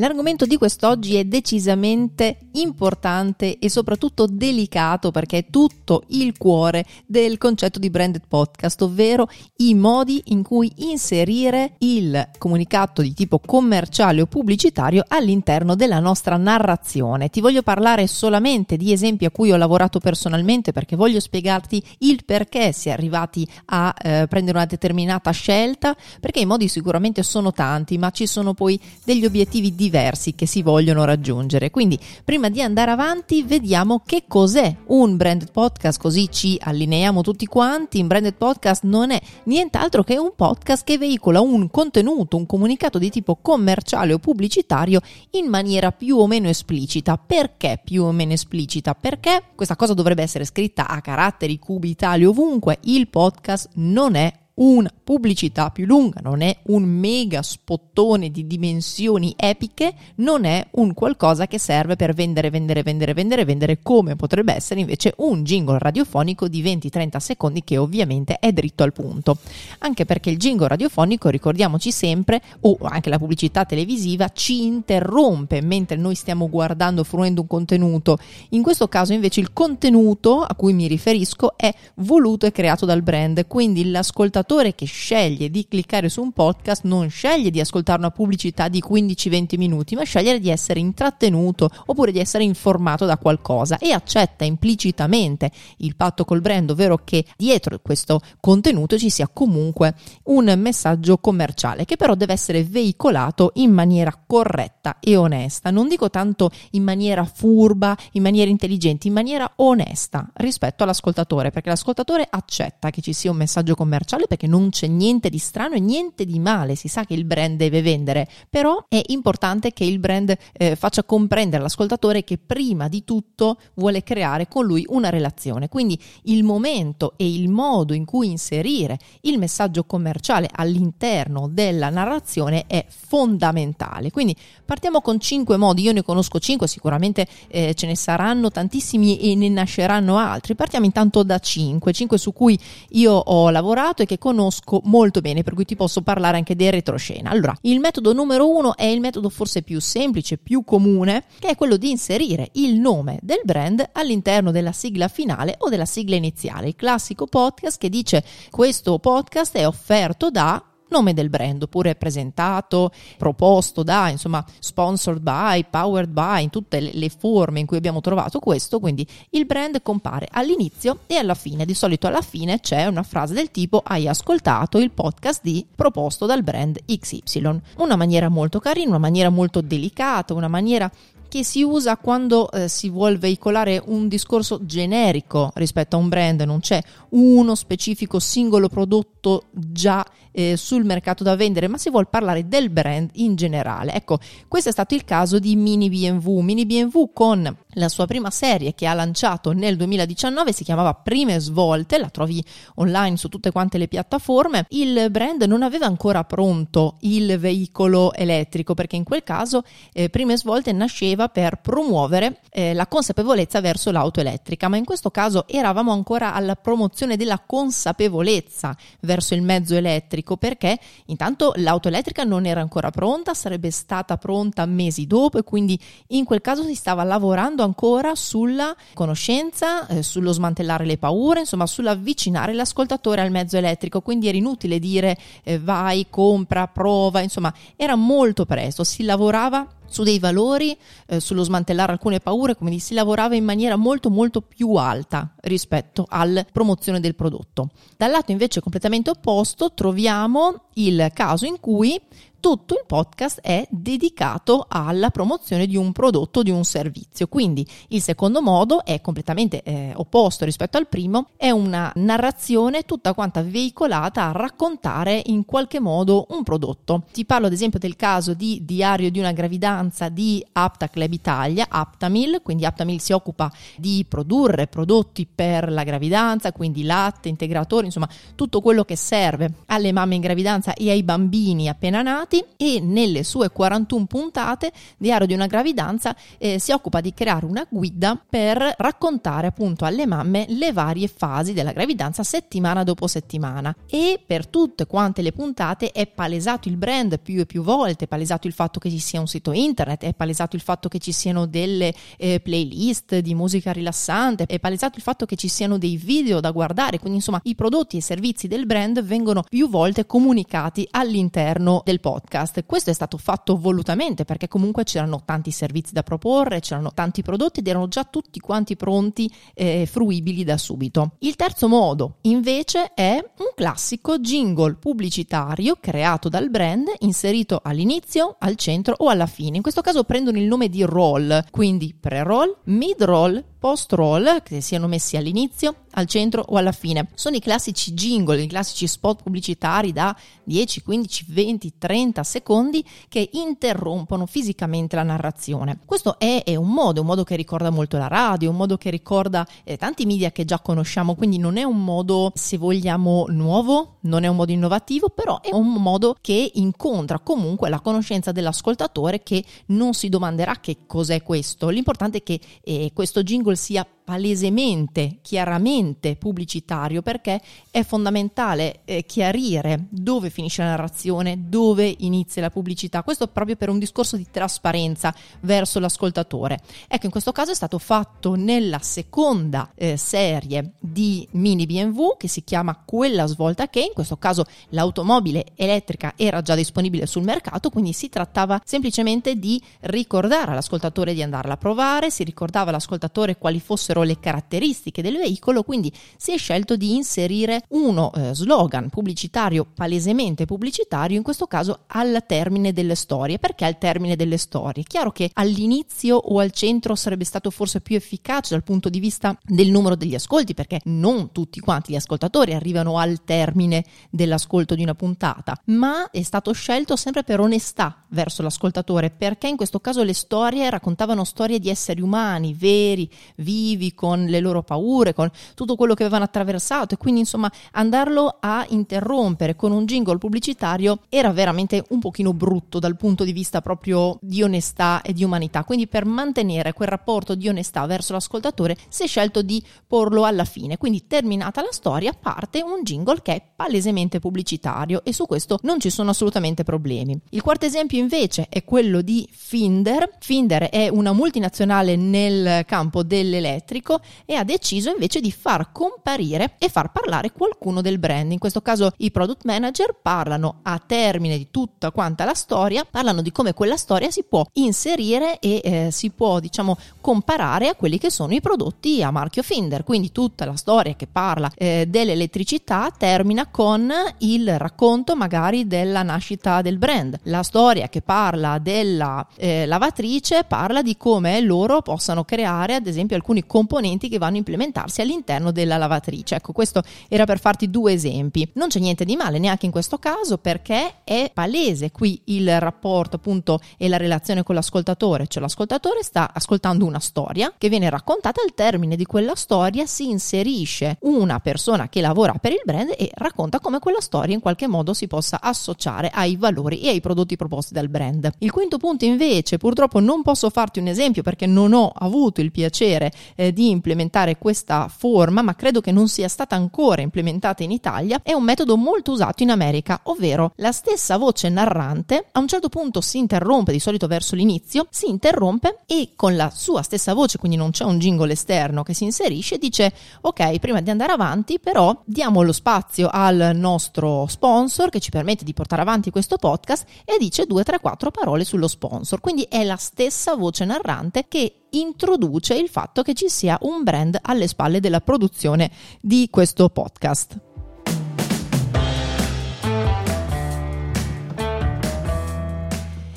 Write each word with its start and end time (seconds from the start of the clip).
L'argomento 0.00 0.46
di 0.46 0.56
quest'oggi 0.56 1.16
è 1.16 1.24
decisamente 1.24 2.38
importante 2.52 3.58
e 3.58 3.68
soprattutto 3.68 4.26
delicato 4.26 5.10
perché 5.10 5.36
è 5.36 5.46
tutto 5.50 6.04
il 6.08 6.38
cuore 6.38 6.86
del 7.04 7.36
concetto 7.36 7.78
di 7.78 7.90
branded 7.90 8.22
podcast, 8.26 8.80
ovvero 8.80 9.28
i 9.56 9.74
modi 9.74 10.22
in 10.28 10.42
cui 10.42 10.72
inserire 10.76 11.74
il 11.80 12.30
comunicato 12.38 13.02
di 13.02 13.12
tipo 13.12 13.40
commerciale 13.40 14.22
o 14.22 14.26
pubblicitario 14.26 15.04
all'interno 15.06 15.74
della 15.74 15.98
nostra 15.98 16.38
narrazione. 16.38 17.28
Ti 17.28 17.42
voglio 17.42 17.60
parlare 17.60 18.06
solamente 18.06 18.78
di 18.78 18.92
esempi 18.92 19.26
a 19.26 19.30
cui 19.30 19.52
ho 19.52 19.58
lavorato 19.58 19.98
personalmente 19.98 20.72
perché 20.72 20.96
voglio 20.96 21.20
spiegarti 21.20 21.84
il 21.98 22.24
perché 22.24 22.72
si 22.72 22.88
è 22.88 22.92
arrivati 22.92 23.46
a 23.66 23.94
eh, 24.02 24.26
prendere 24.30 24.56
una 24.56 24.66
determinata 24.66 25.30
scelta, 25.30 25.94
perché 26.20 26.40
i 26.40 26.46
modi 26.46 26.68
sicuramente 26.68 27.22
sono 27.22 27.52
tanti, 27.52 27.98
ma 27.98 28.08
ci 28.08 28.26
sono 28.26 28.54
poi 28.54 28.80
degli 29.04 29.26
obiettivi 29.26 29.74
diversi 29.74 29.88
diversi 29.90 30.36
che 30.36 30.46
si 30.46 30.62
vogliono 30.62 31.04
raggiungere. 31.04 31.70
Quindi, 31.70 31.98
prima 32.24 32.48
di 32.48 32.62
andare 32.62 32.92
avanti, 32.92 33.42
vediamo 33.42 34.02
che 34.06 34.24
cos'è 34.28 34.74
un 34.86 35.16
branded 35.16 35.50
podcast, 35.50 35.98
così 35.98 36.30
ci 36.30 36.56
allineiamo 36.60 37.22
tutti 37.22 37.46
quanti. 37.46 38.00
Un 38.00 38.06
branded 38.06 38.34
podcast 38.34 38.84
non 38.84 39.10
è 39.10 39.20
nient'altro 39.44 40.04
che 40.04 40.16
un 40.16 40.32
podcast 40.36 40.84
che 40.84 40.96
veicola 40.96 41.40
un 41.40 41.68
contenuto, 41.70 42.36
un 42.36 42.46
comunicato 42.46 42.98
di 42.98 43.10
tipo 43.10 43.36
commerciale 43.42 44.12
o 44.12 44.18
pubblicitario 44.18 45.00
in 45.32 45.46
maniera 45.46 45.90
più 45.90 46.18
o 46.18 46.28
meno 46.28 46.48
esplicita. 46.48 47.18
Perché 47.18 47.80
più 47.82 48.04
o 48.04 48.12
meno 48.12 48.32
esplicita? 48.32 48.94
Perché 48.94 49.42
questa 49.56 49.74
cosa 49.74 49.92
dovrebbe 49.92 50.22
essere 50.22 50.44
scritta 50.44 50.86
a 50.86 51.00
caratteri 51.00 51.58
cubitali 51.58 52.24
ovunque. 52.24 52.78
Il 52.82 53.08
podcast 53.08 53.70
non 53.74 54.14
è 54.14 54.32
una 54.62 54.92
pubblicità 55.02 55.70
più 55.70 55.86
lunga, 55.86 56.20
non 56.22 56.42
è 56.42 56.54
un 56.64 56.82
mega 56.82 57.40
spottone 57.42 58.30
di 58.30 58.46
dimensioni 58.46 59.32
epiche, 59.36 59.94
non 60.16 60.44
è 60.44 60.66
un 60.72 60.92
qualcosa 60.92 61.46
che 61.46 61.58
serve 61.58 61.96
per 61.96 62.12
vendere, 62.12 62.50
vendere, 62.50 62.82
vendere, 62.82 63.14
vendere, 63.14 63.44
vendere, 63.46 63.78
come 63.82 64.16
potrebbe 64.16 64.54
essere 64.54 64.80
invece 64.80 65.14
un 65.18 65.44
jingle 65.44 65.78
radiofonico 65.78 66.46
di 66.46 66.62
20-30 66.62 67.16
secondi 67.16 67.64
che 67.64 67.78
ovviamente 67.78 68.38
è 68.38 68.52
dritto 68.52 68.82
al 68.82 68.92
punto. 68.92 69.38
Anche 69.78 70.04
perché 70.04 70.28
il 70.28 70.36
jingle 70.36 70.68
radiofonico, 70.68 71.30
ricordiamoci 71.30 71.90
sempre, 71.90 72.42
o 72.60 72.76
anche 72.82 73.08
la 73.08 73.18
pubblicità 73.18 73.64
televisiva, 73.64 74.28
ci 74.28 74.64
interrompe 74.64 75.62
mentre 75.62 75.96
noi 75.96 76.14
stiamo 76.14 76.50
guardando, 76.50 77.02
fruendo 77.02 77.40
un 77.40 77.46
contenuto. 77.46 78.18
In 78.50 78.62
questo 78.62 78.88
caso 78.88 79.14
invece 79.14 79.40
il 79.40 79.54
contenuto 79.54 80.42
a 80.42 80.54
cui 80.54 80.74
mi 80.74 80.86
riferisco 80.86 81.56
è 81.56 81.74
voluto 81.94 82.44
e 82.44 82.52
creato 82.52 82.84
dal 82.84 83.02
brand, 83.02 83.46
quindi 83.46 83.90
l'ascoltatore 83.90 84.48
l'ascoltatore 84.50 84.74
che 84.74 84.86
sceglie 84.86 85.48
di 85.48 85.66
cliccare 85.68 86.08
su 86.08 86.22
un 86.22 86.32
podcast 86.32 86.82
non 86.84 87.08
sceglie 87.08 87.50
di 87.50 87.60
ascoltare 87.60 88.00
una 88.00 88.10
pubblicità 88.10 88.68
di 88.68 88.82
15-20 88.86 89.56
minuti, 89.56 89.94
ma 89.94 90.02
sceglie 90.02 90.40
di 90.40 90.50
essere 90.50 90.80
intrattenuto 90.80 91.70
oppure 91.86 92.10
di 92.10 92.18
essere 92.18 92.42
informato 92.42 93.06
da 93.06 93.16
qualcosa 93.16 93.78
e 93.78 93.92
accetta 93.92 94.44
implicitamente 94.44 95.50
il 95.78 95.94
patto 95.94 96.24
col 96.24 96.40
brand, 96.40 96.70
ovvero 96.70 97.00
che 97.04 97.24
dietro 97.36 97.78
questo 97.80 98.20
contenuto 98.40 98.98
ci 98.98 99.08
sia 99.08 99.28
comunque 99.32 99.94
un 100.24 100.52
messaggio 100.56 101.18
commerciale 101.18 101.84
che 101.84 101.96
però 101.96 102.14
deve 102.14 102.32
essere 102.32 102.64
veicolato 102.64 103.52
in 103.54 103.70
maniera 103.70 104.12
corretta 104.26 104.98
e 104.98 105.16
onesta. 105.16 105.70
Non 105.70 105.86
dico 105.86 106.10
tanto 106.10 106.50
in 106.72 106.82
maniera 106.82 107.24
furba, 107.24 107.96
in 108.12 108.22
maniera 108.22 108.50
intelligente, 108.50 109.06
in 109.06 109.14
maniera 109.14 109.50
onesta 109.56 110.28
rispetto 110.34 110.82
all'ascoltatore, 110.82 111.50
perché 111.50 111.68
l'ascoltatore 111.68 112.26
accetta 112.28 112.90
che 112.90 113.00
ci 113.00 113.12
sia 113.12 113.30
un 113.30 113.36
messaggio 113.36 113.76
commerciale 113.76 114.26
perché 114.40 114.46
non 114.46 114.70
c'è 114.70 114.86
niente 114.86 115.28
di 115.28 115.36
strano 115.36 115.74
e 115.74 115.80
niente 115.80 116.24
di 116.24 116.38
male, 116.38 116.74
si 116.74 116.88
sa 116.88 117.04
che 117.04 117.12
il 117.12 117.24
brand 117.26 117.58
deve 117.58 117.82
vendere, 117.82 118.26
però 118.48 118.82
è 118.88 119.02
importante 119.08 119.72
che 119.72 119.84
il 119.84 119.98
brand 119.98 120.34
eh, 120.52 120.76
faccia 120.76 121.04
comprendere 121.04 121.58
all'ascoltatore 121.58 122.24
che 122.24 122.38
prima 122.38 122.88
di 122.88 123.04
tutto 123.04 123.58
vuole 123.74 124.02
creare 124.02 124.48
con 124.48 124.64
lui 124.64 124.86
una 124.88 125.10
relazione, 125.10 125.68
quindi 125.68 126.00
il 126.24 126.42
momento 126.42 127.12
e 127.18 127.30
il 127.30 127.50
modo 127.50 127.92
in 127.92 128.06
cui 128.06 128.30
inserire 128.30 128.98
il 129.22 129.38
messaggio 129.38 129.84
commerciale 129.84 130.48
all'interno 130.50 131.48
della 131.50 131.90
narrazione 131.90 132.64
è 132.66 132.86
fondamentale. 132.88 134.10
Quindi 134.10 134.34
partiamo 134.64 135.02
con 135.02 135.20
cinque 135.20 135.58
modi, 135.58 135.82
io 135.82 135.92
ne 135.92 136.02
conosco 136.02 136.38
cinque, 136.38 136.66
sicuramente 136.66 137.26
eh, 137.48 137.74
ce 137.74 137.86
ne 137.86 137.96
saranno 137.96 138.50
tantissimi 138.50 139.18
e 139.18 139.34
ne 139.34 139.48
nasceranno 139.48 140.16
altri. 140.16 140.54
Partiamo 140.54 140.86
intanto 140.86 141.22
da 141.24 141.38
cinque, 141.38 141.92
cinque 141.92 142.16
su 142.16 142.32
cui 142.32 142.58
io 142.90 143.12
ho 143.12 143.50
lavorato 143.50 144.02
e 144.02 144.06
che 144.06 144.18
conosco 144.20 144.80
molto 144.84 145.20
bene, 145.20 145.42
per 145.42 145.54
cui 145.54 145.64
ti 145.64 145.74
posso 145.74 146.02
parlare 146.02 146.36
anche 146.36 146.54
del 146.54 146.70
retroscena. 146.70 147.30
Allora, 147.30 147.56
il 147.62 147.80
metodo 147.80 148.12
numero 148.12 148.48
uno 148.48 148.76
è 148.76 148.84
il 148.84 149.00
metodo 149.00 149.28
forse 149.30 149.62
più 149.62 149.80
semplice, 149.80 150.38
più 150.38 150.62
comune, 150.62 151.24
che 151.40 151.48
è 151.48 151.56
quello 151.56 151.76
di 151.76 151.90
inserire 151.90 152.50
il 152.52 152.78
nome 152.78 153.18
del 153.22 153.40
brand 153.42 153.84
all'interno 153.92 154.52
della 154.52 154.72
sigla 154.72 155.08
finale 155.08 155.56
o 155.58 155.68
della 155.68 155.86
sigla 155.86 156.14
iniziale. 156.14 156.68
Il 156.68 156.76
classico 156.76 157.26
podcast 157.26 157.78
che 157.78 157.88
dice 157.88 158.22
questo 158.50 158.98
podcast 158.98 159.56
è 159.56 159.66
offerto 159.66 160.30
da 160.30 160.69
nome 160.90 161.14
del 161.14 161.30
brand, 161.30 161.62
oppure 161.62 161.94
presentato, 161.94 162.90
proposto 163.16 163.82
da, 163.82 164.08
insomma, 164.08 164.44
sponsored 164.58 165.20
by, 165.20 165.66
powered 165.68 166.10
by, 166.10 166.42
in 166.42 166.50
tutte 166.50 166.80
le, 166.80 167.08
forme 167.08 167.60
in 167.60 167.66
cui 167.66 167.76
abbiamo 167.76 168.00
trovato 168.00 168.38
questo, 168.38 168.78
quindi 168.78 169.06
il 169.30 169.46
brand 169.46 169.82
compare 169.82 170.28
all'inizio 170.30 171.00
e 171.06 171.16
alla 171.16 171.34
fine, 171.34 171.64
di 171.64 171.74
solito 171.74 172.06
alla 172.06 172.22
fine 172.22 172.60
c'è 172.60 172.86
una 172.86 173.02
frase 173.02 173.34
del 173.34 173.50
tipo 173.50 173.82
hai 173.84 174.06
ascoltato 174.06 174.78
il 174.78 174.90
podcast 174.90 175.40
di 175.42 175.66
proposto 175.74 176.26
dal 176.26 176.42
brand 176.42 176.78
XY, 176.86 177.60
una 177.78 177.96
maniera 177.96 178.28
molto 178.28 178.58
carina, 178.58 178.90
una 178.90 178.98
maniera 178.98 179.28
molto 179.30 179.60
delicata, 179.60 180.34
una 180.34 180.48
maniera 180.48 180.90
che 181.30 181.44
si 181.44 181.62
usa 181.62 181.96
quando 181.96 182.50
eh, 182.50 182.68
si 182.68 182.90
vuole 182.90 183.16
veicolare 183.16 183.80
un 183.86 184.08
discorso 184.08 184.66
generico 184.66 185.52
rispetto 185.54 185.94
a 185.94 186.00
un 186.00 186.08
brand, 186.08 186.40
non 186.42 186.58
c'è 186.58 186.82
uno 187.10 187.54
specifico 187.54 188.18
singolo 188.18 188.68
prodotto 188.68 189.44
già 189.52 190.04
eh, 190.32 190.56
sul 190.56 190.84
mercato 190.84 191.24
da 191.24 191.36
vendere, 191.36 191.68
ma 191.68 191.78
si 191.78 191.90
vuole 191.90 192.06
parlare 192.08 192.48
del 192.48 192.70
brand 192.70 193.10
in 193.14 193.34
generale. 193.34 193.92
Ecco, 193.92 194.18
questo 194.48 194.68
è 194.68 194.72
stato 194.72 194.94
il 194.94 195.04
caso 195.04 195.38
di 195.38 195.56
Mini 195.56 195.88
BMW. 195.88 196.40
Mini 196.40 196.66
BMW 196.66 197.12
con 197.12 197.56
la 197.74 197.88
sua 197.88 198.06
prima 198.06 198.30
serie 198.30 198.74
che 198.74 198.86
ha 198.86 198.94
lanciato 198.94 199.52
nel 199.52 199.76
2019 199.76 200.52
si 200.52 200.64
chiamava 200.64 200.94
Prime 200.94 201.38
Svolte, 201.38 201.98
la 201.98 202.10
trovi 202.10 202.44
online 202.76 203.16
su 203.16 203.28
tutte 203.28 203.52
quante 203.52 203.78
le 203.78 203.88
piattaforme. 203.88 204.66
Il 204.70 205.08
brand 205.10 205.42
non 205.42 205.62
aveva 205.62 205.86
ancora 205.86 206.24
pronto 206.24 206.96
il 207.00 207.38
veicolo 207.38 208.12
elettrico 208.12 208.74
perché 208.74 208.96
in 208.96 209.04
quel 209.04 209.22
caso 209.22 209.62
eh, 209.92 210.08
Prime 210.08 210.36
Svolte 210.36 210.72
nasceva 210.72 211.28
per 211.28 211.60
promuovere 211.60 212.40
eh, 212.50 212.74
la 212.74 212.86
consapevolezza 212.86 213.60
verso 213.60 213.90
l'auto 213.90 214.20
elettrica, 214.20 214.68
ma 214.68 214.76
in 214.76 214.84
questo 214.84 215.10
caso 215.10 215.46
eravamo 215.46 215.92
ancora 215.92 216.34
alla 216.34 216.56
promozione 216.56 217.16
della 217.16 217.40
consapevolezza 217.44 218.76
verso 219.00 219.34
il 219.34 219.42
mezzo 219.42 219.76
elettrico 219.76 220.19
perché 220.22 220.78
intanto 221.06 221.52
l'auto 221.56 221.88
elettrica 221.88 222.24
non 222.24 222.46
era 222.46 222.60
ancora 222.60 222.90
pronta, 222.90 223.34
sarebbe 223.34 223.70
stata 223.70 224.16
pronta 224.16 224.64
mesi 224.66 225.06
dopo 225.06 225.38
e 225.38 225.42
quindi 225.42 225.78
in 226.08 226.24
quel 226.24 226.40
caso 226.40 226.62
si 226.64 226.74
stava 226.74 227.04
lavorando 227.04 227.62
ancora 227.62 228.14
sulla 228.14 228.74
conoscenza, 228.94 229.86
eh, 229.86 230.02
sullo 230.02 230.32
smantellare 230.32 230.84
le 230.84 230.98
paure, 230.98 231.40
insomma 231.40 231.66
sull'avvicinare 231.66 232.52
l'ascoltatore 232.52 233.20
al 233.20 233.30
mezzo 233.30 233.56
elettrico, 233.56 234.00
quindi 234.00 234.28
era 234.28 234.36
inutile 234.36 234.78
dire 234.78 235.18
eh, 235.42 235.58
vai, 235.58 236.06
compra, 236.10 236.66
prova, 236.68 237.20
insomma 237.20 237.52
era 237.76 237.96
molto 237.96 238.44
presto, 238.44 238.84
si 238.84 239.02
lavorava 239.04 239.66
su 239.90 240.02
dei 240.02 240.18
valori, 240.18 240.76
eh, 241.06 241.20
sullo 241.20 241.42
smantellare 241.42 241.92
alcune 241.92 242.20
paure, 242.20 242.56
come 242.56 242.78
si 242.78 242.94
lavorava 242.94 243.34
in 243.34 243.44
maniera 243.44 243.76
molto 243.76 244.08
molto 244.08 244.40
più 244.40 244.74
alta 244.74 245.34
rispetto 245.40 246.06
alla 246.08 246.44
promozione 246.50 247.00
del 247.00 247.14
prodotto. 247.14 247.70
Dal 247.96 248.10
lato 248.10 248.30
invece 248.30 248.60
completamente 248.60 249.10
opposto 249.10 249.72
troviamo 249.74 250.68
il 250.74 251.10
caso 251.12 251.44
in 251.44 251.58
cui 251.60 252.00
tutto 252.40 252.74
il 252.74 252.84
podcast 252.86 253.40
è 253.40 253.66
dedicato 253.70 254.64
alla 254.66 255.10
promozione 255.10 255.66
di 255.66 255.76
un 255.76 255.92
prodotto, 255.92 256.42
di 256.42 256.50
un 256.50 256.64
servizio. 256.64 257.28
Quindi 257.28 257.66
il 257.88 258.00
secondo 258.00 258.40
modo 258.40 258.82
è 258.84 259.00
completamente 259.00 259.62
eh, 259.62 259.92
opposto 259.94 260.46
rispetto 260.46 260.78
al 260.78 260.88
primo, 260.88 261.28
è 261.36 261.50
una 261.50 261.92
narrazione 261.96 262.84
tutta 262.84 263.12
quanta 263.12 263.42
veicolata 263.42 264.28
a 264.28 264.32
raccontare 264.32 265.22
in 265.26 265.44
qualche 265.44 265.80
modo 265.80 266.26
un 266.30 266.42
prodotto. 266.42 267.04
Ti 267.12 267.24
parlo 267.26 267.46
ad 267.46 267.52
esempio 267.52 267.78
del 267.78 267.96
caso 267.96 268.32
di 268.32 268.62
Diario 268.64 269.10
di 269.10 269.18
una 269.18 269.32
gravidanza 269.32 270.08
di 270.08 270.44
Apta 270.52 270.88
Club 270.88 271.12
Italia, 271.12 271.66
Aptamil, 271.68 272.40
quindi 272.42 272.64
Aptamil 272.64 273.00
si 273.00 273.12
occupa 273.12 273.52
di 273.76 274.06
produrre 274.08 274.66
prodotti 274.66 275.28
per 275.32 275.70
la 275.70 275.84
gravidanza, 275.84 276.52
quindi 276.52 276.84
latte, 276.84 277.28
integratori, 277.28 277.86
insomma 277.86 278.08
tutto 278.34 278.62
quello 278.62 278.84
che 278.84 278.96
serve 278.96 279.52
alle 279.66 279.92
mamme 279.92 280.14
in 280.14 280.22
gravidanza 280.22 280.72
e 280.72 280.90
ai 280.90 281.02
bambini 281.02 281.68
appena 281.68 282.00
nati 282.00 282.29
puntati 282.30 282.44
e 282.56 282.80
nelle 282.80 283.24
sue 283.24 283.50
41 283.50 284.06
puntate 284.06 284.72
Diario 284.96 285.26
di 285.26 285.34
una 285.34 285.46
gravidanza 285.46 286.14
eh, 286.38 286.60
si 286.60 286.70
occupa 286.70 287.00
di 287.00 287.12
creare 287.12 287.44
una 287.44 287.66
guida 287.68 288.20
per 288.28 288.74
raccontare 288.78 289.48
appunto 289.48 289.84
alle 289.84 290.06
mamme 290.06 290.46
le 290.48 290.72
varie 290.72 291.08
fasi 291.08 291.52
della 291.52 291.72
gravidanza 291.72 292.22
settimana 292.22 292.84
dopo 292.84 293.08
settimana 293.08 293.74
e 293.88 294.20
per 294.24 294.46
tutte 294.46 294.86
quante 294.86 295.22
le 295.22 295.32
puntate 295.32 295.90
è 295.90 296.06
palesato 296.06 296.68
il 296.68 296.76
brand 296.76 297.18
più 297.18 297.40
e 297.40 297.46
più 297.46 297.62
volte, 297.62 298.04
è 298.04 298.08
palesato 298.08 298.46
il 298.46 298.52
fatto 298.52 298.78
che 298.78 298.90
ci 298.90 298.98
sia 298.98 299.20
un 299.20 299.26
sito 299.26 299.52
internet, 299.52 300.04
è 300.04 300.14
palesato 300.14 300.54
il 300.54 300.62
fatto 300.62 300.88
che 300.88 300.98
ci 300.98 301.12
siano 301.12 301.46
delle 301.46 301.92
eh, 302.18 302.40
playlist 302.40 303.18
di 303.18 303.34
musica 303.34 303.72
rilassante, 303.72 304.44
è 304.46 304.60
palesato 304.60 304.98
il 304.98 305.02
fatto 305.02 305.26
che 305.26 305.36
ci 305.36 305.48
siano 305.48 305.78
dei 305.78 305.96
video 305.96 306.40
da 306.40 306.50
guardare, 306.50 306.98
quindi 306.98 307.18
insomma 307.18 307.40
i 307.44 307.54
prodotti 307.54 307.96
e 307.96 307.98
i 307.98 308.02
servizi 308.02 308.46
del 308.46 308.66
brand 308.66 309.02
vengono 309.02 309.42
più 309.48 309.68
volte 309.68 310.06
comunicati 310.06 310.86
all'interno 310.90 311.82
del 311.84 312.00
podcast. 312.00 312.19
Questo 312.66 312.90
è 312.90 312.92
stato 312.92 313.16
fatto 313.16 313.56
volutamente 313.56 314.24
perché 314.24 314.48
comunque 314.48 314.84
c'erano 314.84 315.22
tanti 315.24 315.50
servizi 315.50 315.92
da 315.92 316.02
proporre, 316.02 316.60
c'erano 316.60 316.92
tanti 316.92 317.22
prodotti 317.22 317.60
ed 317.60 317.68
erano 317.68 317.88
già 317.88 318.04
tutti 318.04 318.40
quanti 318.40 318.76
pronti 318.76 319.30
e 319.54 319.82
eh, 319.82 319.86
fruibili 319.86 320.44
da 320.44 320.56
subito. 320.56 321.12
Il 321.20 321.36
terzo 321.36 321.68
modo 321.68 322.16
invece 322.22 322.92
è 322.94 323.14
un 323.14 323.52
classico 323.54 324.18
jingle 324.18 324.74
pubblicitario 324.74 325.76
creato 325.80 326.28
dal 326.28 326.50
brand, 326.50 326.88
inserito 327.00 327.60
all'inizio, 327.62 328.36
al 328.38 328.56
centro 328.56 328.94
o 328.98 329.08
alla 329.08 329.26
fine. 329.26 329.56
In 329.56 329.62
questo 329.62 329.80
caso 329.80 330.04
prendono 330.04 330.38
il 330.38 330.44
nome 330.44 330.68
di 330.68 330.82
roll, 330.82 331.44
quindi 331.50 331.94
pre-roll, 331.98 332.56
mid-roll, 332.64 333.44
post-roll, 333.60 334.42
che 334.42 334.60
siano 334.62 334.88
messi 334.88 335.16
all'inizio, 335.16 335.74
al 335.92 336.06
centro 336.06 336.42
o 336.48 336.56
alla 336.56 336.72
fine. 336.72 337.08
Sono 337.14 337.36
i 337.36 337.40
classici 337.40 337.92
jingle, 337.92 338.40
i 338.40 338.46
classici 338.46 338.86
spot 338.86 339.22
pubblicitari 339.22 339.92
da 339.92 340.16
10, 340.44 340.82
15, 340.82 341.26
20, 341.28 341.72
30 341.78 342.22
secondi 342.24 342.84
che 343.08 343.28
interrompono 343.32 344.26
fisicamente 344.26 344.96
la 344.96 345.02
narrazione. 345.02 345.78
Questo 345.84 346.18
è, 346.18 346.42
è 346.44 346.56
un 346.56 346.70
modo, 346.70 347.02
un 347.02 347.06
modo 347.06 347.22
che 347.22 347.36
ricorda 347.36 347.70
molto 347.70 347.98
la 347.98 348.08
radio, 348.08 348.50
un 348.50 348.56
modo 348.56 348.76
che 348.76 348.90
ricorda 348.90 349.46
eh, 349.62 349.76
tanti 349.76 350.06
media 350.06 350.32
che 350.32 350.44
già 350.44 350.58
conosciamo, 350.58 351.14
quindi 351.14 351.38
non 351.38 351.56
è 351.56 351.62
un 351.62 351.84
modo, 351.84 352.32
se 352.34 352.56
vogliamo, 352.56 353.26
nuovo, 353.28 353.98
non 354.00 354.24
è 354.24 354.26
un 354.26 354.36
modo 354.36 354.52
innovativo, 354.52 355.10
però 355.10 355.40
è 355.40 355.52
un 355.52 355.72
modo 355.74 356.16
che 356.20 356.50
incontra 356.54 357.18
comunque 357.18 357.68
la 357.68 357.80
conoscenza 357.80 358.32
dell'ascoltatore 358.32 359.22
che 359.22 359.44
non 359.66 359.92
si 359.92 360.08
domanderà 360.08 360.56
che 360.60 360.78
cos'è 360.86 361.22
questo. 361.22 361.68
L'importante 361.68 362.18
è 362.18 362.22
che 362.22 362.40
eh, 362.62 362.90
questo 362.94 363.22
jingle 363.22 363.49
sia 363.56 363.86
palesemente, 364.10 365.18
chiaramente 365.22 366.16
pubblicitario 366.16 367.00
perché 367.00 367.40
è 367.70 367.84
fondamentale 367.84 368.80
eh, 368.84 369.04
chiarire 369.06 369.86
dove 369.88 370.30
finisce 370.30 370.62
la 370.62 370.70
narrazione, 370.70 371.44
dove 371.48 371.94
inizia 371.98 372.42
la 372.42 372.50
pubblicità. 372.50 373.04
Questo 373.04 373.28
proprio 373.28 373.54
per 373.54 373.68
un 373.68 373.78
discorso 373.78 374.16
di 374.16 374.26
trasparenza 374.28 375.14
verso 375.42 375.78
l'ascoltatore. 375.78 376.58
Ecco, 376.88 377.04
in 377.04 377.12
questo 377.12 377.30
caso 377.30 377.52
è 377.52 377.54
stato 377.54 377.78
fatto 377.78 378.34
nella 378.34 378.80
seconda 378.80 379.70
eh, 379.76 379.96
serie 379.96 380.72
di 380.80 381.28
mini 381.32 381.66
BMW 381.66 382.16
che 382.18 382.26
si 382.26 382.42
chiama 382.42 382.82
Quella 382.84 383.26
svolta 383.26 383.68
che 383.68 383.78
in 383.78 383.92
questo 383.94 384.16
caso 384.16 384.44
l'automobile 384.70 385.52
elettrica 385.54 386.14
era 386.16 386.42
già 386.42 386.56
disponibile 386.56 387.06
sul 387.06 387.22
mercato, 387.22 387.70
quindi 387.70 387.92
si 387.92 388.08
trattava 388.08 388.60
semplicemente 388.64 389.36
di 389.36 389.62
ricordare 389.82 390.50
all'ascoltatore 390.50 391.14
di 391.14 391.22
andarla 391.22 391.52
a 391.52 391.58
provare, 391.58 392.10
si 392.10 392.24
ricordava 392.24 392.70
all'ascoltatore 392.70 393.38
quali 393.38 393.60
fossero 393.60 393.98
fossero 394.00 394.02
le 394.02 394.18
caratteristiche 394.18 395.02
del 395.02 395.16
veicolo, 395.16 395.62
quindi 395.62 395.92
si 396.16 396.32
è 396.32 396.38
scelto 396.38 396.76
di 396.76 396.94
inserire 396.94 397.64
uno 397.68 398.12
eh, 398.12 398.34
slogan 398.34 398.88
pubblicitario 398.88 399.66
palesemente 399.74 400.46
pubblicitario, 400.46 401.16
in 401.16 401.22
questo 401.22 401.46
caso 401.46 401.84
al 401.88 402.24
termine 402.26 402.72
delle 402.72 402.94
storie. 402.94 403.38
Perché 403.38 403.64
al 403.64 403.78
termine 403.78 404.16
delle 404.16 404.38
storie? 404.38 404.82
Chiaro 404.82 405.12
che 405.12 405.30
all'inizio 405.34 406.16
o 406.16 406.38
al 406.38 406.50
centro 406.50 406.94
sarebbe 406.94 407.24
stato 407.24 407.50
forse 407.50 407.80
più 407.80 407.96
efficace 407.96 408.54
dal 408.54 408.64
punto 408.64 408.88
di 408.88 408.98
vista 408.98 409.36
del 409.42 409.70
numero 409.70 409.96
degli 409.96 410.14
ascolti, 410.14 410.54
perché 410.54 410.80
non 410.84 411.32
tutti 411.32 411.60
quanti 411.60 411.92
gli 411.92 411.96
ascoltatori 411.96 412.54
arrivano 412.54 412.98
al 412.98 413.22
termine 413.24 413.84
dell'ascolto 414.10 414.74
di 414.74 414.82
una 414.82 414.94
puntata, 414.94 415.60
ma 415.66 416.10
è 416.10 416.22
stato 416.22 416.52
scelto 416.52 416.96
sempre 416.96 417.22
per 417.22 417.40
onestà 417.40 418.04
verso 418.08 418.42
l'ascoltatore, 418.42 419.10
perché 419.10 419.48
in 419.48 419.56
questo 419.56 419.80
caso 419.80 420.02
le 420.02 420.14
storie 420.14 420.68
raccontavano 420.70 421.24
storie 421.24 421.58
di 421.58 421.68
esseri 421.68 422.00
umani 422.00 422.54
veri, 422.54 423.10
vivi, 423.36 423.89
con 423.94 424.24
le 424.24 424.40
loro 424.40 424.62
paure, 424.62 425.14
con 425.14 425.30
tutto 425.54 425.76
quello 425.76 425.94
che 425.94 426.02
avevano 426.02 426.24
attraversato 426.24 426.94
e 426.94 426.96
quindi 426.96 427.20
insomma 427.20 427.50
andarlo 427.72 428.36
a 428.40 428.64
interrompere 428.68 429.56
con 429.56 429.72
un 429.72 429.84
jingle 429.84 430.18
pubblicitario 430.18 431.00
era 431.08 431.30
veramente 431.32 431.84
un 431.90 432.00
pochino 432.00 432.32
brutto 432.32 432.78
dal 432.78 432.96
punto 432.96 433.24
di 433.24 433.32
vista 433.32 433.60
proprio 433.60 434.18
di 434.20 434.42
onestà 434.42 435.02
e 435.02 435.12
di 435.12 435.24
umanità. 435.24 435.64
Quindi 435.64 435.86
per 435.86 436.04
mantenere 436.04 436.72
quel 436.72 436.88
rapporto 436.88 437.34
di 437.34 437.48
onestà 437.48 437.86
verso 437.86 438.12
l'ascoltatore 438.12 438.76
si 438.88 439.04
è 439.04 439.06
scelto 439.06 439.42
di 439.42 439.62
porlo 439.86 440.24
alla 440.24 440.44
fine. 440.44 440.76
Quindi 440.76 441.06
terminata 441.06 441.62
la 441.62 441.72
storia 441.72 442.12
parte 442.12 442.62
un 442.62 442.82
jingle 442.82 443.22
che 443.22 443.34
è 443.34 443.42
palesemente 443.56 444.18
pubblicitario 444.18 445.02
e 445.04 445.12
su 445.12 445.26
questo 445.26 445.58
non 445.62 445.80
ci 445.80 445.90
sono 445.90 446.10
assolutamente 446.10 446.64
problemi. 446.64 447.18
Il 447.30 447.42
quarto 447.42 447.66
esempio 447.66 447.98
invece 447.98 448.46
è 448.48 448.64
quello 448.64 449.00
di 449.00 449.28
Finder. 449.30 450.16
Finder 450.20 450.64
è 450.64 450.88
una 450.88 451.12
multinazionale 451.12 451.96
nel 451.96 452.64
campo 452.66 453.02
dell'elettrico 453.02 453.69
pubblico 453.80 454.00
e 454.24 454.34
ha 454.34 454.44
deciso 454.44 454.90
invece 454.90 455.20
di 455.20 455.32
far 455.32 455.72
comparire 455.72 456.54
e 456.58 456.68
far 456.68 456.92
parlare 456.92 457.32
qualcuno 457.32 457.80
del 457.80 457.98
brand. 457.98 458.30
In 458.30 458.38
questo 458.38 458.60
caso 458.60 458.92
i 458.98 459.10
product 459.10 459.44
manager 459.44 459.96
parlano 460.00 460.60
a 460.62 460.80
termine 460.84 461.36
di 461.36 461.48
tutta 461.50 461.90
quanta 461.90 462.24
la 462.24 462.34
storia, 462.34 462.86
parlano 462.88 463.22
di 463.22 463.32
come 463.32 463.54
quella 463.54 463.76
storia 463.76 464.10
si 464.10 464.24
può 464.24 464.44
inserire 464.54 465.38
e 465.38 465.60
eh, 465.62 465.88
si 465.90 466.10
può 466.10 466.38
diciamo 466.38 466.76
comparare 467.00 467.68
a 467.68 467.74
quelli 467.74 467.98
che 467.98 468.10
sono 468.10 468.34
i 468.34 468.40
prodotti 468.40 469.02
a 469.02 469.10
marchio 469.10 469.42
Finder. 469.42 469.84
Quindi 469.84 470.12
tutta 470.12 470.44
la 470.44 470.56
storia 470.56 470.94
che 470.94 471.06
parla 471.06 471.50
eh, 471.54 471.86
dell'elettricità 471.88 472.92
termina 472.96 473.46
con 473.46 473.92
il 474.18 474.58
racconto 474.58 475.16
magari 475.16 475.66
della 475.66 476.02
nascita 476.02 476.62
del 476.62 476.78
brand. 476.78 477.18
La 477.24 477.42
storia 477.42 477.88
che 477.88 478.02
parla 478.02 478.58
della 478.58 479.26
eh, 479.36 479.66
lavatrice 479.66 480.44
parla 480.44 480.82
di 480.82 480.96
come 480.96 481.40
loro 481.40 481.82
possano 481.82 482.24
creare 482.24 482.74
ad 482.74 482.86
esempio 482.86 483.16
alcuni 483.16 483.46
componenti 483.46 483.59
componenti 483.60 484.08
che 484.08 484.16
vanno 484.16 484.36
a 484.36 484.38
implementarsi 484.38 485.02
all'interno 485.02 485.52
della 485.52 485.76
lavatrice. 485.76 486.36
Ecco, 486.36 486.52
questo 486.52 486.82
era 487.08 487.26
per 487.26 487.38
farti 487.38 487.68
due 487.68 487.92
esempi. 487.92 488.50
Non 488.54 488.68
c'è 488.68 488.78
niente 488.78 489.04
di 489.04 489.16
male 489.16 489.38
neanche 489.38 489.66
in 489.66 489.72
questo 489.72 489.98
caso 489.98 490.38
perché 490.38 491.02
è 491.04 491.30
palese 491.34 491.90
qui 491.90 492.22
il 492.26 492.58
rapporto 492.58 493.16
appunto 493.16 493.60
e 493.76 493.88
la 493.88 493.98
relazione 493.98 494.42
con 494.42 494.54
l'ascoltatore, 494.54 495.26
cioè 495.26 495.42
l'ascoltatore 495.42 496.02
sta 496.02 496.30
ascoltando 496.32 496.86
una 496.86 497.00
storia 497.00 497.52
che 497.58 497.68
viene 497.68 497.90
raccontata 497.90 498.40
al 498.40 498.54
termine 498.54 498.96
di 498.96 499.04
quella 499.04 499.34
storia 499.34 499.84
si 499.84 500.08
inserisce 500.08 500.96
una 501.00 501.38
persona 501.40 501.90
che 501.90 502.00
lavora 502.00 502.32
per 502.40 502.52
il 502.52 502.62
brand 502.64 502.94
e 502.96 503.10
racconta 503.14 503.60
come 503.60 503.78
quella 503.78 504.00
storia 504.00 504.34
in 504.34 504.40
qualche 504.40 504.68
modo 504.68 504.94
si 504.94 505.06
possa 505.06 505.40
associare 505.42 506.10
ai 506.14 506.36
valori 506.36 506.80
e 506.80 506.88
ai 506.88 507.00
prodotti 507.00 507.36
proposti 507.36 507.74
dal 507.74 507.90
brand. 507.90 508.30
Il 508.38 508.50
quinto 508.50 508.78
punto 508.78 509.04
invece, 509.04 509.58
purtroppo 509.58 510.00
non 510.00 510.22
posso 510.22 510.48
farti 510.48 510.78
un 510.78 510.86
esempio 510.86 511.22
perché 511.22 511.44
non 511.44 511.74
ho 511.74 511.92
avuto 511.94 512.40
il 512.40 512.50
piacere 512.50 513.12
eh, 513.36 513.49
di 513.52 513.70
implementare 513.70 514.38
questa 514.38 514.88
forma, 514.88 515.42
ma 515.42 515.54
credo 515.54 515.80
che 515.80 515.92
non 515.92 516.08
sia 516.08 516.28
stata 516.28 516.56
ancora 516.56 517.02
implementata 517.02 517.62
in 517.62 517.70
Italia, 517.70 518.20
è 518.22 518.32
un 518.32 518.44
metodo 518.44 518.76
molto 518.76 519.12
usato 519.12 519.42
in 519.42 519.50
America, 519.50 520.00
ovvero 520.04 520.52
la 520.56 520.72
stessa 520.72 521.16
voce 521.16 521.48
narrante 521.48 522.26
a 522.32 522.38
un 522.40 522.48
certo 522.48 522.68
punto 522.68 523.00
si 523.00 523.18
interrompe, 523.18 523.72
di 523.72 523.80
solito 523.80 524.06
verso 524.06 524.34
l'inizio, 524.34 524.86
si 524.90 525.08
interrompe 525.08 525.78
e 525.86 526.10
con 526.16 526.36
la 526.36 526.50
sua 526.54 526.82
stessa 526.82 527.14
voce, 527.14 527.38
quindi 527.38 527.56
non 527.56 527.70
c'è 527.70 527.84
un 527.84 527.98
jingle 527.98 528.32
esterno 528.32 528.82
che 528.82 528.94
si 528.94 529.04
inserisce, 529.04 529.58
dice 529.58 529.92
ok, 530.22 530.58
prima 530.58 530.80
di 530.80 530.90
andare 530.90 531.12
avanti 531.12 531.58
però 531.60 532.02
diamo 532.04 532.42
lo 532.42 532.52
spazio 532.52 533.08
al 533.10 533.52
nostro 533.54 534.26
sponsor 534.26 534.90
che 534.90 535.00
ci 535.00 535.10
permette 535.10 535.44
di 535.44 535.54
portare 535.54 535.82
avanti 535.82 536.10
questo 536.10 536.36
podcast 536.36 536.86
e 537.04 537.16
dice 537.18 537.46
due, 537.46 537.62
tre, 537.62 537.80
quattro 537.80 538.10
parole 538.10 538.44
sullo 538.44 538.68
sponsor. 538.68 539.20
Quindi 539.20 539.46
è 539.48 539.64
la 539.64 539.76
stessa 539.76 540.34
voce 540.34 540.64
narrante 540.64 541.26
che 541.28 541.59
introduce 541.70 542.54
il 542.54 542.68
fatto 542.68 543.02
che 543.02 543.14
ci 543.14 543.28
sia 543.28 543.58
un 543.62 543.82
brand 543.82 544.18
alle 544.22 544.46
spalle 544.46 544.80
della 544.80 545.00
produzione 545.00 545.70
di 546.00 546.28
questo 546.30 546.68
podcast. 546.68 547.38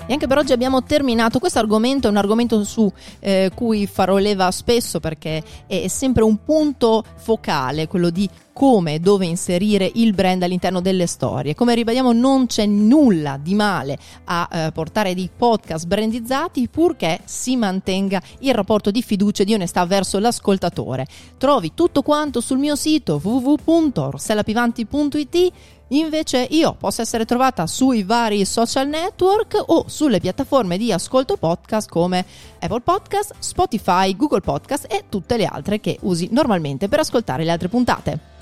E 0.06 0.12
anche 0.12 0.28
per 0.28 0.38
oggi 0.38 0.52
abbiamo 0.52 0.84
terminato. 0.84 1.40
Questo 1.40 1.60
argomento 1.60 2.08
è 2.08 2.10
un 2.10 2.18
argomento 2.18 2.64
su 2.66 2.92
eh, 3.20 3.52
cui 3.56 3.88
farò 3.88 4.18
leva 4.18 4.52
spesso 4.52 5.00
perché 5.00 5.42
è 5.66 5.88
sempre 5.88 6.24
un 6.24 6.44
punto 6.44 7.04
focale, 7.16 7.88
quello 7.88 8.10
di 8.10 8.30
come 8.54 8.94
e 8.94 9.00
dove 9.00 9.26
inserire 9.26 9.92
il 9.96 10.14
brand 10.14 10.42
all'interno 10.44 10.80
delle 10.80 11.08
storie. 11.08 11.56
Come 11.56 11.76
ribadiamo 11.76 12.14
non 12.14 12.46
c'è 12.46 12.66
nulla 12.66 13.38
di 13.42 13.56
male 13.56 13.98
a 14.26 14.48
eh, 14.50 14.72
portare 14.72 15.16
dei 15.16 15.30
podcast 15.36 15.88
brandizzati 15.88 16.70
purché 16.70 17.20
si 17.26 17.58
mantenga 17.58 18.22
il 18.40 18.54
rapporto 18.54 18.92
di 18.92 19.02
fiducia 19.02 19.42
e 19.42 19.46
di 19.46 19.56
onestà 19.56 19.84
verso 19.86 20.20
l'ascoltatore. 20.20 21.08
Trovi 21.38 21.74
tutto 21.74 22.04
quanto 22.04 22.40
sul 22.40 22.60
mio 22.60 22.76
sito 22.76 23.20
www.rossellapivanti.it 23.22 25.52
Invece 25.94 26.48
io 26.50 26.74
posso 26.74 27.02
essere 27.02 27.26
trovata 27.26 27.68
sui 27.68 28.04
vari 28.04 28.46
social 28.46 28.88
network 28.88 29.62
o 29.68 29.86
sulle 29.88 30.20
piattaforme 30.20 30.78
di 30.78 30.92
ascolto 30.92 31.38
podcast 31.38 31.88
come 31.88 32.26
Apple 32.60 32.82
Podcast, 32.82 33.36
Spotify, 33.38 34.16
Google 34.16 34.42
Podcast 34.42 34.92
e 34.92 35.04
tutte 35.08 35.38
le 35.38 35.46
altre 35.46 35.80
che 35.80 35.98
usi 36.02 36.30
normalmente 36.32 36.88
per 36.88 37.00
ascoltare 37.00 37.44
le 37.44 37.52
altre 37.52 37.68
puntate. 37.68 38.33